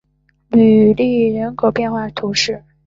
[0.49, 2.63] 吕利人口变化图示